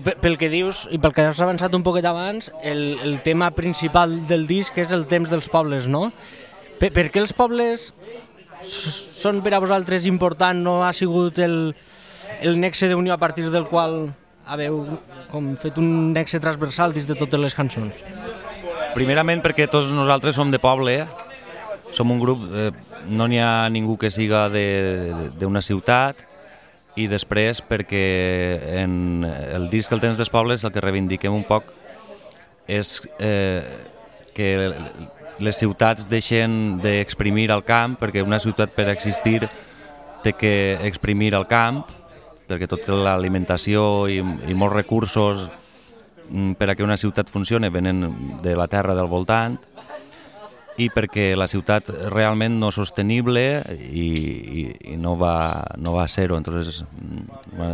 Pel 0.00 0.36
que 0.40 0.48
dius 0.52 0.86
i 0.92 0.98
pel 1.00 1.14
que 1.16 1.24
has 1.30 1.40
avançat 1.42 1.74
un 1.76 1.84
poquet 1.86 2.06
abans, 2.08 2.50
el, 2.62 2.98
el 3.04 3.20
tema 3.26 3.50
principal 3.56 4.20
del 4.28 4.46
disc 4.48 4.76
és 4.80 4.92
el 4.96 5.06
temps 5.10 5.30
dels 5.30 5.48
pobles, 5.52 5.88
no? 5.90 6.08
Per, 6.80 6.90
per 6.94 7.08
què 7.12 7.20
els 7.22 7.34
pobles 7.36 7.90
són 8.62 9.40
per 9.44 9.54
a 9.56 9.62
vosaltres 9.62 10.08
important? 10.08 10.60
No 10.64 10.80
ha 10.86 10.92
sigut 10.96 11.40
el, 11.44 11.74
el 12.40 12.60
nexe 12.60 12.88
d'unió 12.90 13.14
a 13.14 13.20
partir 13.20 13.48
del 13.52 13.68
qual 13.68 14.10
haveu 14.50 14.82
com 15.30 15.52
fet 15.60 15.78
un 15.78 16.12
nexe 16.14 16.40
transversal 16.42 16.94
dins 16.96 17.06
de 17.08 17.16
totes 17.18 17.40
les 17.40 17.56
cançons? 17.56 18.04
Primerament 18.96 19.42
perquè 19.44 19.68
tots 19.70 19.92
nosaltres 19.94 20.34
som 20.34 20.50
de 20.50 20.58
poble, 20.58 21.04
som 21.94 22.10
un 22.10 22.18
grup, 22.22 22.42
eh, 22.50 22.70
no 23.06 23.28
n'hi 23.30 23.38
ha 23.42 23.68
ningú 23.70 23.96
que 23.98 24.10
siga 24.10 24.48
d'una 24.50 25.62
ciutat, 25.62 26.26
i 26.98 27.06
després 27.10 27.60
perquè 27.62 28.04
en 28.82 29.24
el 29.26 29.68
disc 29.70 29.92
El 29.92 30.02
temps 30.02 30.18
dels 30.18 30.32
pobles 30.32 30.64
el 30.64 30.72
que 30.74 30.82
reivindiquem 30.82 31.34
un 31.34 31.44
poc 31.46 31.70
és 32.70 32.98
eh, 33.18 33.62
que 34.34 34.50
les 35.40 35.56
ciutats 35.56 36.06
deixen 36.08 36.80
d'exprimir 36.82 37.50
el 37.54 37.64
camp 37.64 37.96
perquè 38.00 38.24
una 38.24 38.40
ciutat 38.42 38.74
per 38.76 38.88
existir 38.92 39.48
té 40.24 40.34
que 40.36 40.52
exprimir 40.86 41.32
el 41.34 41.46
camp 41.48 41.84
perquè 42.50 42.68
tota 42.68 42.98
l'alimentació 42.98 44.08
i, 44.10 44.18
i 44.20 44.54
molts 44.58 44.76
recursos 44.76 45.46
mm, 46.28 46.58
per 46.58 46.70
a 46.70 46.76
que 46.76 46.86
una 46.86 46.98
ciutat 47.00 47.30
funcione 47.30 47.70
venen 47.70 48.02
de 48.42 48.56
la 48.58 48.68
terra 48.68 48.96
del 48.98 49.08
voltant 49.08 49.56
i 50.78 50.88
perquè 50.92 51.32
la 51.36 51.48
ciutat 51.50 51.90
realment 52.12 52.58
no 52.60 52.70
és 52.70 52.78
sostenible 52.78 53.42
i, 53.90 54.06
i, 54.62 54.62
i 54.92 54.96
no 55.00 55.16
va, 55.18 55.64
no 55.78 55.94
va 55.96 56.06
ser-ho. 56.08 56.38
Entonces, 56.38 56.84
mm, 56.84 57.64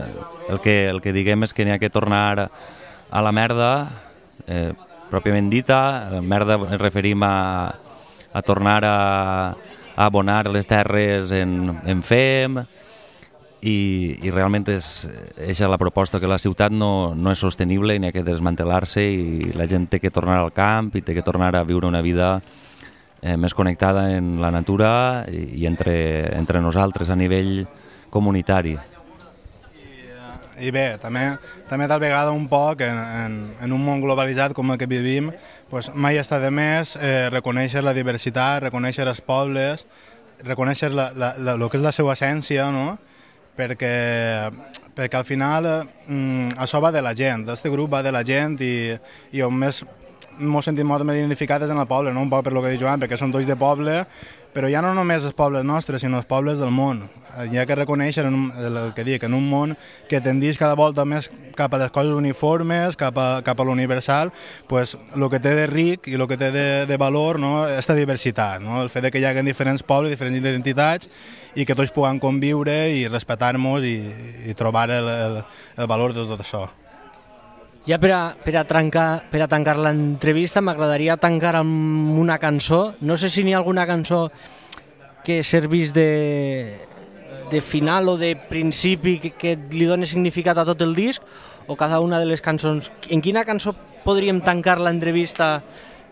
el, 0.50 0.60
que, 0.64 0.88
el 0.88 1.02
que 1.04 1.14
diguem 1.16 1.44
és 1.46 1.54
que 1.54 1.66
n'hi 1.66 1.76
ha 1.76 1.82
que 1.82 1.92
tornar 1.92 2.48
a 3.10 3.22
la 3.22 3.32
merda, 3.32 3.70
eh, 4.46 4.72
pròpiament 5.10 5.50
dita, 5.52 5.80
merda 6.22 6.58
ens 6.58 6.80
referim 6.82 7.22
a, 7.22 7.36
a 8.32 8.42
tornar 8.42 8.82
a, 8.84 8.96
a 9.94 10.08
abonar 10.08 10.48
les 10.50 10.66
terres 10.66 11.30
en, 11.36 11.76
en 11.86 12.02
fem, 12.02 12.58
i, 13.66 14.18
i 14.22 14.30
realment 14.30 14.66
és, 14.70 14.86
és 15.40 15.60
la 15.64 15.78
proposta 15.80 16.20
que 16.20 16.30
la 16.30 16.38
ciutat 16.38 16.74
no, 16.74 17.14
no 17.16 17.32
és 17.32 17.40
sostenible 17.42 17.96
i 17.96 18.02
n'hi 18.02 18.10
ha 18.10 18.14
que 18.14 18.24
desmantelar-se 18.26 19.02
i 19.02 19.52
la 19.56 19.66
gent 19.70 19.88
té 19.90 20.00
que 20.02 20.12
tornar 20.14 20.38
al 20.42 20.52
camp 20.54 20.92
i 20.94 21.02
té 21.02 21.16
que 21.16 21.24
tornar 21.26 21.54
a 21.56 21.64
viure 21.66 21.88
una 21.88 22.04
vida 22.04 22.36
eh, 23.26 23.36
més 23.36 23.54
connectada 23.54 24.06
en 24.14 24.36
la 24.40 24.52
natura 24.54 24.90
i, 25.26 25.62
i 25.62 25.66
entre, 25.66 25.96
entre 26.38 26.62
nosaltres 26.62 27.10
a 27.10 27.18
nivell 27.18 27.66
comunitari. 28.10 28.76
I 30.56 30.70
bé, 30.72 30.86
també, 31.02 31.26
també 31.68 31.84
tal 31.90 32.00
vegada 32.00 32.32
un 32.32 32.46
poc 32.48 32.80
en, 32.86 32.96
en, 32.96 33.34
en 33.60 33.74
un 33.76 33.82
món 33.84 34.00
globalitzat 34.00 34.54
com 34.56 34.70
el 34.72 34.78
que 34.80 34.88
vivim, 34.88 35.28
pues, 35.68 35.90
mai 35.92 36.16
està 36.16 36.38
de 36.40 36.48
més 36.54 36.94
eh, 36.96 37.26
reconèixer 37.34 37.82
la 37.84 37.92
diversitat, 37.96 38.62
reconèixer 38.64 39.04
els 39.04 39.20
pobles, 39.20 39.84
reconèixer 40.46 40.94
la, 40.94 41.10
la, 41.12 41.34
la, 41.36 41.58
el 41.58 41.68
que 41.68 41.76
és 41.76 41.84
la 41.84 41.92
seva 41.92 42.16
essència, 42.16 42.70
no? 42.72 42.94
perquè, 43.56 44.50
perquè 44.96 45.18
al 45.18 45.28
final 45.28 45.66
eh, 45.66 45.76
mm, 46.08 46.56
això 46.62 46.80
va 46.84 46.92
de 46.92 47.02
la 47.02 47.14
gent, 47.16 47.48
este 47.52 47.72
grup 47.72 47.92
va 47.96 48.02
de 48.04 48.12
la 48.14 48.24
gent 48.24 48.60
i, 48.64 48.76
i 49.32 49.44
on 49.44 49.56
més 49.56 49.82
m'ho 50.38 50.62
sentim 50.62 50.88
molt 50.88 51.04
més 51.06 51.20
identificat 51.20 51.62
és 51.64 51.70
en 51.72 51.78
el 51.80 51.88
poble, 51.88 52.12
no? 52.12 52.24
un 52.24 52.30
poc 52.32 52.44
per 52.46 52.52
lo 52.54 52.62
que 52.62 52.72
diu 52.72 52.84
Joan, 52.84 53.00
perquè 53.00 53.18
són 53.18 53.32
tots 53.34 53.46
de 53.48 53.56
poble, 53.56 54.02
però 54.56 54.70
ja 54.72 54.80
no 54.80 54.94
només 54.96 55.24
els 55.24 55.36
pobles 55.36 55.64
nostres, 55.68 56.00
sinó 56.00 56.16
els 56.16 56.28
pobles 56.28 56.56
del 56.56 56.70
món. 56.72 57.02
Eh, 57.36 57.48
Hi 57.52 57.58
ha 57.60 57.66
que 57.68 57.76
reconèixer 57.76 58.24
en 58.24 58.38
el 58.56 58.78
que 58.96 59.04
dic, 59.04 59.26
en 59.28 59.34
un 59.36 59.44
món 59.50 59.74
que 60.08 60.22
tendeix 60.24 60.56
cada 60.56 60.78
volta 60.78 61.04
més 61.04 61.28
cap 61.56 61.74
a 61.76 61.80
les 61.82 61.92
coses 61.92 62.16
uniformes, 62.16 62.96
cap 62.96 63.18
a, 63.20 63.26
cap 63.44 63.60
a 63.60 63.66
l'universal, 63.68 64.32
pues, 64.68 64.96
el 65.14 65.28
que 65.32 65.42
té 65.44 65.52
de 65.58 65.66
ric 65.68 66.08
i 66.08 66.16
el 66.16 66.24
que 66.30 66.40
té 66.40 66.48
de, 66.54 66.66
de 66.88 66.96
valor 66.96 67.40
no? 67.40 67.66
és 67.68 67.92
diversitat, 67.92 68.64
no? 68.64 68.80
el 68.82 68.88
fet 68.88 69.04
de 69.04 69.12
que 69.12 69.20
hi 69.20 69.28
hagi 69.28 69.44
diferents 69.44 69.84
pobles, 69.84 70.14
diferents 70.14 70.40
identitats 70.40 71.12
i 71.54 71.68
que 71.68 71.76
tots 71.76 71.92
puguem 71.92 72.20
conviure 72.20 72.74
i 72.92 73.06
respectar-nos 73.08 73.84
i, 73.84 73.98
i 74.48 74.56
trobar 74.56 74.88
el, 74.90 75.08
el, 75.08 75.38
el 75.76 75.86
valor 75.88 76.16
de 76.16 76.24
tot 76.28 76.40
això. 76.40 76.66
Ja 77.86 78.00
per 78.02 78.10
a, 78.10 78.20
per 78.34 78.56
a, 78.58 78.64
trencar, 78.66 79.28
per 79.30 79.44
a 79.44 79.46
tancar 79.46 79.76
l'entrevista 79.78 80.58
m'agradaria 80.58 81.14
tancar 81.22 81.54
amb 81.60 82.18
una 82.18 82.34
cançó. 82.42 82.96
No 83.00 83.14
sé 83.14 83.30
si 83.30 83.44
n'hi 83.46 83.54
ha 83.54 83.60
alguna 83.60 83.86
cançó 83.86 84.24
que 85.22 85.44
servís 85.46 85.92
de, 85.94 86.80
de 87.50 87.60
final 87.62 88.08
o 88.10 88.16
de 88.18 88.34
principi 88.34 89.20
que, 89.22 89.30
que 89.38 89.54
li 89.70 89.86
doni 89.86 90.06
significat 90.06 90.58
a 90.58 90.66
tot 90.66 90.82
el 90.82 90.96
disc 90.98 91.22
o 91.66 91.78
cada 91.78 92.00
una 92.02 92.18
de 92.18 92.26
les 92.26 92.42
cançons. 92.42 92.90
En 93.06 93.22
quina 93.22 93.46
cançó 93.46 93.74
podríem 94.02 94.42
tancar 94.42 94.80
l'entrevista 94.82 95.60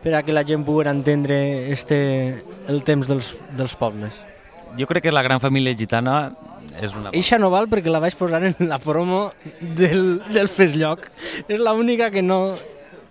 per 0.04 0.14
a 0.14 0.22
que 0.22 0.34
la 0.36 0.46
gent 0.46 0.62
pugui 0.62 0.86
entendre 0.86 1.72
este, 1.74 1.98
el 2.70 2.82
temps 2.86 3.10
dels, 3.10 3.34
dels 3.50 3.74
pobles? 3.74 4.14
Jo 4.78 4.86
crec 4.86 5.08
que 5.08 5.14
la 5.14 5.26
gran 5.26 5.42
família 5.42 5.74
gitana 5.74 6.34
és 6.80 6.94
una... 6.94 7.12
Eixa 7.14 7.38
no 7.40 7.50
val 7.52 7.68
perquè 7.70 7.92
la 7.92 8.02
vaig 8.02 8.16
posar 8.18 8.42
en 8.44 8.54
la 8.68 8.78
promo 8.82 9.26
del, 9.60 10.22
del 10.32 10.48
Fes 10.52 10.76
Lloc. 10.78 11.08
És 11.48 11.60
l'única 11.60 12.10
que 12.14 12.22
no 12.22 12.54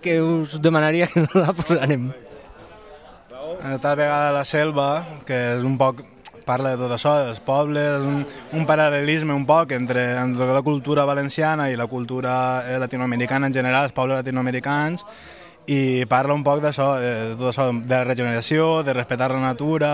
que 0.03 0.21
us 0.21 0.59
demanaria 0.61 1.07
que 1.07 1.23
no 1.23 1.41
la 1.41 1.53
posarem. 1.55 2.11
Eh, 3.63 3.77
Tal 3.81 3.95
vegada 3.95 4.33
la 4.35 4.43
selva, 4.43 5.05
que 5.25 5.37
és 5.55 5.63
un 5.63 5.77
poc 5.79 6.03
parla 6.43 6.73
de 6.73 6.81
tot 6.81 6.91
això, 6.91 7.13
dels 7.23 7.39
pobles, 7.39 8.03
un, 8.03 8.25
un 8.59 8.65
paral·lelisme 8.67 9.31
un 9.31 9.45
poc 9.47 9.71
entre, 9.71 10.03
entre 10.19 10.49
la 10.51 10.61
cultura 10.61 11.05
valenciana 11.07 11.69
i 11.71 11.79
la 11.79 11.87
cultura 11.87 12.33
eh, 12.67 12.75
latinoamericana 12.83 13.47
en 13.47 13.55
general, 13.55 13.87
els 13.87 13.95
pobles 13.95 14.19
latinoamericans, 14.19 15.07
i 15.71 16.03
parla 16.11 16.35
un 16.35 16.43
poc 16.43 16.59
d'això, 16.65 16.89
de, 16.99 17.15
de 17.31 17.39
tot 17.39 17.53
això, 17.53 17.69
de 17.71 17.95
la 17.95 18.03
regeneració, 18.03 18.83
de 18.83 18.99
respectar 18.99 19.31
la 19.31 19.41
natura... 19.47 19.93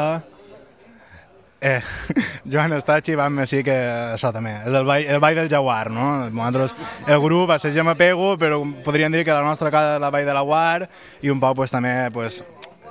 Eh, 1.62 1.82
Joan 2.52 2.72
està 2.78 3.02
xivant-me 3.04 3.44
així 3.44 3.60
que 3.68 3.74
això 4.14 4.32
també, 4.32 4.54
és 4.64 4.74
el 4.74 4.86
ball, 4.88 5.04
el 5.12 5.20
ball 5.20 5.36
del 5.42 5.50
jaguar, 5.52 5.90
no? 5.92 6.30
Nosaltres, 6.32 6.72
el 7.08 7.20
grup 7.20 7.52
assagem 7.52 7.88
apego, 7.92 8.38
però 8.40 8.62
podríem 8.86 9.12
dir 9.12 9.26
que 9.28 9.36
la 9.36 9.44
nostra 9.44 9.72
casa 9.74 9.98
és 9.98 10.02
la 10.02 10.12
vall 10.14 10.26
de 10.26 10.34
la 10.38 10.42
Guar 10.48 10.88
i 11.22 11.30
un 11.34 11.42
poc 11.44 11.58
pues, 11.60 11.72
també 11.76 11.92
pues, 12.16 12.44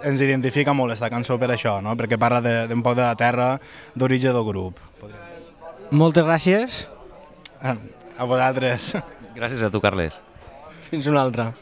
ens 0.04 0.20
identifica 0.20 0.74
molt 0.76 0.92
aquesta 0.92 1.08
cançó 1.10 1.38
per 1.40 1.48
això, 1.54 1.78
no? 1.82 1.96
perquè 1.96 2.18
parla 2.20 2.42
de- 2.44 2.66
d'un 2.68 2.82
poc 2.84 2.94
de 2.98 3.06
la 3.08 3.16
terra 3.16 3.54
d'origen 3.94 4.36
del 4.36 4.44
grup. 4.44 4.78
Moltes 5.90 6.24
gràcies. 6.26 6.84
A 7.64 7.72
a 8.18 8.24
vosaltres. 8.26 8.92
Gràcies 9.34 9.62
a 9.62 9.70
tu, 9.70 9.80
Carles. 9.80 10.20
Fins 10.90 11.06
una 11.06 11.22
altra. 11.22 11.52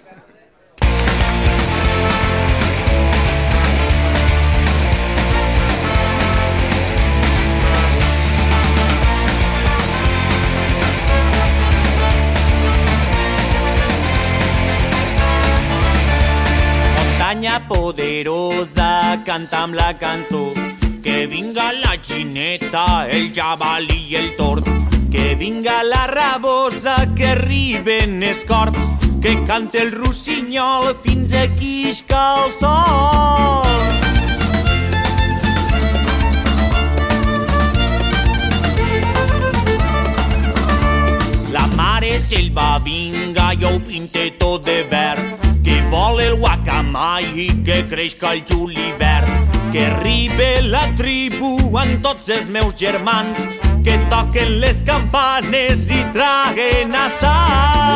Muntanya 17.27 17.59
poderosa, 17.67 19.21
canta 19.27 19.65
amb 19.65 19.75
la 19.75 19.99
cançó. 19.99 20.55
Que 21.03 21.27
vinga 21.27 21.73
la 21.73 21.97
gineta, 21.99 23.09
el 23.11 23.33
jabalí 23.35 23.97
i 24.13 24.15
el 24.15 24.29
tord. 24.37 24.63
Que 25.11 25.35
vinga 25.35 25.83
la 25.83 26.07
rabosa, 26.07 26.95
que 27.17 27.27
arriben 27.33 28.23
els 28.23 28.45
corts. 28.47 28.95
Que 29.21 29.35
cante 29.45 29.83
el 29.83 29.91
rossinyol 29.91 30.95
fins 31.03 31.35
a 31.35 31.49
quisca 31.49 32.45
el 32.45 32.53
sol. 32.53 33.67
La 41.51 41.67
mare 41.75 42.21
selva 42.21 42.79
vinga, 42.87 43.51
jo 43.59 43.75
ho 43.75 43.83
pinte 43.91 44.31
tot 44.39 44.63
de 44.63 44.85
verd. 44.95 45.46
Que 45.67 45.81
vol 45.91 46.21
el 46.23 46.37
guacamai, 46.39 47.49
que 47.67 47.81
creixca 47.91 48.31
el 48.37 48.45
julivert. 48.47 49.27
Que 49.73 49.87
arribe 49.91 50.63
la 50.63 50.85
tribu 50.95 51.57
amb 51.75 52.05
tots 52.05 52.29
els 52.31 52.47
meus 52.55 52.77
germans, 52.79 53.59
que 53.83 53.97
toquen 54.13 54.61
les 54.63 54.85
campanes 54.87 55.89
i 55.91 56.05
traguen 56.15 56.95
assar. 56.95 57.35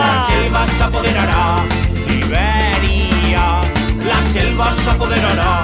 La 0.03 0.11
selva 0.27 0.65
s'apoderarà 0.75 1.45
d'Ibèria, 2.09 3.47
la 4.03 4.19
selva 4.33 4.73
s'apoderarà 4.83 5.55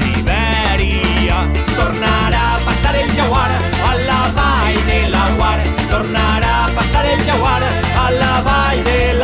d'Ibèria. 0.00 1.44
Tornarà 1.76 2.42
a 2.56 2.64
pastar 2.64 2.96
el 2.96 3.12
jaguar 3.12 3.50
a 3.90 3.94
la 4.08 4.22
vall 4.40 4.80
de 4.88 5.00
la 5.12 5.28
Guar. 5.36 5.58
Tornarà 5.92 6.56
a 6.64 6.74
pastar 6.80 7.04
el 7.12 7.20
jaguar 7.28 7.62
a 8.06 8.10
la 8.10 8.34
vall 8.48 8.84
de 8.88 9.00
la 9.20 9.21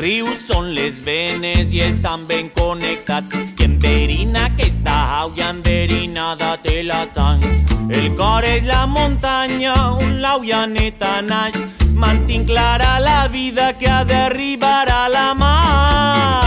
rius 0.00 0.46
són 0.48 0.70
les 0.76 1.00
venes 1.04 1.74
i 1.76 1.82
estan 1.84 2.24
ben 2.28 2.48
connectats. 2.56 3.54
I 3.60 3.66
enverina 3.68 4.46
aquesta 4.48 4.96
l'au 5.20 5.36
enverinada 5.44 6.56
té 6.64 6.80
la 6.88 7.02
sang. 7.14 7.44
El 7.90 8.10
cor 8.16 8.46
és 8.48 8.64
la 8.68 8.86
muntanya 8.86 9.76
on 10.00 10.20
l'au 10.24 10.44
neta 10.66 11.20
naix. 11.22 11.76
Mantinc 11.94 12.48
clara 12.48 12.98
la 12.98 13.22
vida 13.28 13.72
que 13.78 13.90
ha 13.90 14.04
d'arribar 14.04 14.86
a 14.88 15.08
la 15.08 15.28
mar. 15.34 16.39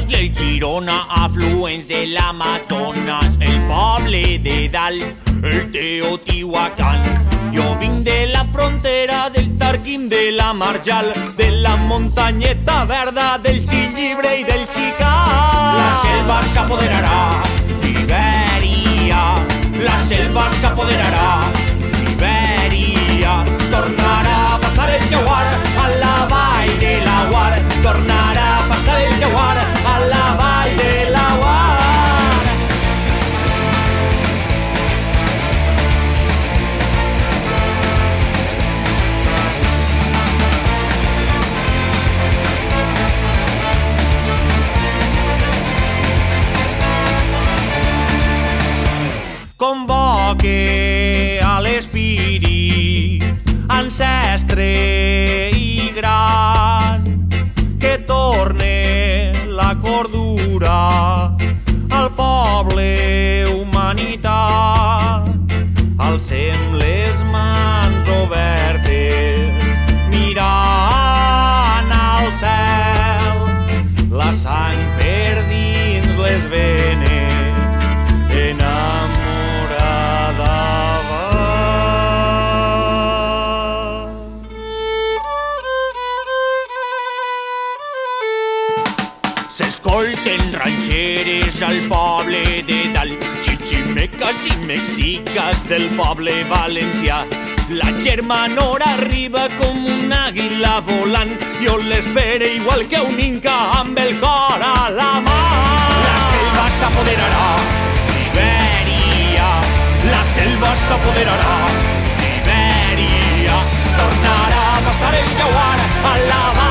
El 0.00 0.06
Gorgos 0.06 0.12
i 0.12 0.16
el 0.16 0.34
Girona, 0.34 1.06
afluents 1.10 1.86
de 1.88 2.06
l'Amazones, 2.06 3.36
el 3.40 3.58
poble 3.68 4.38
de 4.38 4.68
dalt, 4.72 5.28
el 5.44 5.70
Teotihuacán. 5.72 7.02
Jo 7.52 7.74
vinc 7.80 8.04
de 8.04 8.26
la 8.32 8.44
frontera 8.52 9.28
del 9.30 9.56
Tarquim, 9.58 10.08
de 10.08 10.32
la 10.32 10.52
Marjal, 10.54 11.12
de 11.36 11.50
la 11.50 11.76
muntanyeta 11.76 12.84
verda, 12.84 13.38
del 13.38 13.60
Xillibre 13.66 14.38
i 14.40 14.44
del 14.44 14.64
Xicà. 14.72 15.12
La 15.76 15.90
selva 16.04 16.40
s'apoderarà 16.54 17.42
d'Ibèria, 17.82 19.22
la 19.84 19.98
selva 20.08 20.48
s'apoderarà 20.60 21.52
d'Ibèria. 21.92 23.42
Tornarà 23.70 24.38
a 24.54 24.58
passar 24.64 24.88
el 24.94 25.04
jaguar 25.10 25.44
a 25.84 25.88
la 26.00 26.16
vall 26.32 26.78
de 26.80 26.96
la 27.04 27.18
Guar, 27.30 27.52
convoque 49.60 51.38
a 51.44 51.60
l'espírit 51.60 53.20
ancestre 53.68 55.50
i 55.52 55.92
gran 55.94 56.49
els 94.30 94.46
i 94.46 94.52
mexiques 94.66 95.62
del 95.66 95.88
poble 95.98 96.32
valencià. 96.50 97.16
La 97.78 97.88
germanora 98.04 98.92
arriba 98.98 99.46
com 99.58 99.86
un 99.94 100.12
àguila 100.14 100.76
volant 100.86 101.32
i 101.62 101.70
on 101.72 101.88
l'espera 101.90 102.46
igual 102.60 102.86
que 102.92 103.02
un 103.08 103.18
inca 103.26 103.56
amb 103.80 103.98
el 104.04 104.14
cor 104.22 104.62
a 104.68 104.88
la 104.98 105.10
mà. 105.26 105.40
La 106.06 106.16
selva 106.30 106.66
s'apoderarà 106.78 107.50
d'Iberia, 108.12 109.50
la 110.14 110.24
selva 110.36 110.74
s'apoderarà 110.86 111.54
d'Iberia. 112.22 113.62
Tornarà 114.00 114.66
a 114.72 114.82
pastar 114.88 115.14
el 115.22 115.38
jaguar 115.38 115.78
a 116.14 116.18
la 116.30 116.44
mà. 116.58 116.69